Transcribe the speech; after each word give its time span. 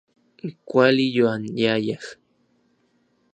Kuali 0.67 1.05
yoanyayaj. 1.15 2.03